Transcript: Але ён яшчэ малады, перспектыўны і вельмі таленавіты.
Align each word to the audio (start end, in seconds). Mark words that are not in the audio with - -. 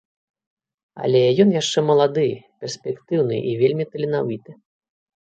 Але 1.07 1.19
ён 1.43 1.49
яшчэ 1.61 1.79
малады, 1.89 2.23
перспектыўны 2.63 3.37
і 3.51 3.53
вельмі 3.61 3.85
таленавіты. 3.91 4.51